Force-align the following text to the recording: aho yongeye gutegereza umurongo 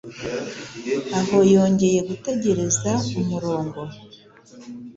aho 1.19 1.37
yongeye 1.53 1.99
gutegereza 2.09 2.91
umurongo 3.19 3.79